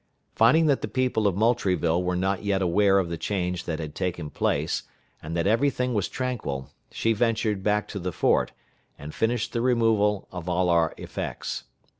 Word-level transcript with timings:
Finding 0.33 0.65
that 0.65 0.81
the 0.81 0.87
people 0.87 1.27
of 1.27 1.35
Moultrieville 1.35 2.01
were 2.01 2.15
not 2.15 2.43
yet 2.43 2.59
aware 2.63 2.97
of 2.97 3.09
the 3.09 3.19
change 3.19 3.65
that 3.65 3.77
had 3.77 3.93
taken 3.93 4.31
place, 4.31 4.81
and 5.21 5.37
that 5.37 5.45
every 5.45 5.69
thing 5.69 5.93
was 5.93 6.09
tranquil, 6.09 6.71
she 6.89 7.13
ventured 7.13 7.61
back 7.61 7.87
to 7.89 7.99
the 7.99 8.11
fort, 8.11 8.51
and 8.97 9.13
finished 9.13 9.53
the 9.53 9.61
removal 9.61 10.27
of 10.31 10.49
all 10.49 10.69
our 10.69 10.95
effects. 10.97 11.65